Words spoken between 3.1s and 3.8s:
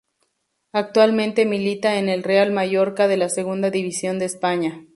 la Segunda